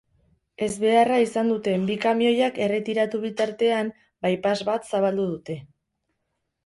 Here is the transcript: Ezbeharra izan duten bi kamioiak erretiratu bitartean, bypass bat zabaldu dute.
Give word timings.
Ezbeharra 0.67 1.17
izan 1.25 1.51
duten 1.53 1.83
bi 1.89 1.97
kamioiak 2.07 2.57
erretiratu 2.69 3.21
bitartean, 3.29 3.93
bypass 4.27 4.57
bat 4.71 4.93
zabaldu 4.95 5.31
dute. 5.35 5.63